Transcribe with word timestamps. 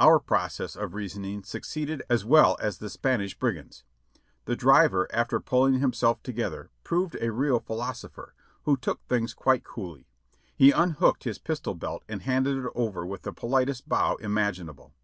Our 0.00 0.18
process 0.18 0.74
of 0.74 0.92
reasoning 0.92 1.44
succeeded 1.44 2.02
as 2.10 2.24
well 2.24 2.56
as 2.58 2.78
the 2.78 2.90
Spanish 2.90 3.38
brigands'. 3.38 3.84
The 4.44 4.56
driver 4.56 5.06
after 5.14 5.38
pulling 5.38 5.74
himself 5.74 6.20
together 6.24 6.70
proved 6.82 7.16
a 7.20 7.30
real 7.30 7.60
philosopher, 7.60 8.34
who 8.64 8.76
took 8.76 9.00
things 9.06 9.34
quite 9.34 9.62
coolly; 9.62 10.08
he 10.56 10.72
unhooked 10.72 11.22
his 11.22 11.38
pis 11.38 11.60
tol 11.60 11.74
belt 11.74 12.02
and 12.08 12.22
handed 12.22 12.56
it 12.64 12.72
over 12.74 13.06
w^ith 13.06 13.20
the 13.22 13.32
politest 13.32 13.88
bow 13.88 14.16
imaginable. 14.16 14.94